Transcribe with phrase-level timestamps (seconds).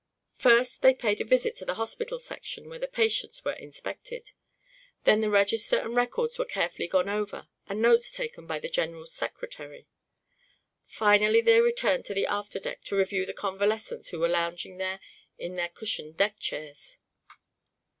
[0.33, 4.31] First they paid a visit to the hospital section, where the patients were inspected.
[5.03, 9.13] Then the register and records were carefully gone over and notes taken by the general's
[9.13, 9.85] secretary.
[10.87, 14.99] Finally they returned to the after deck to review the convalescents who were lounging there
[15.37, 16.97] in their cushioned deck chairs.